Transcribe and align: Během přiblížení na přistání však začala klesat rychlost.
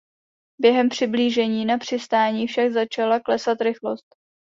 Během 0.61 0.89
přiblížení 0.89 1.65
na 1.65 1.77
přistání 1.77 2.47
však 2.47 2.71
začala 2.71 3.19
klesat 3.19 3.61
rychlost. 3.61 4.05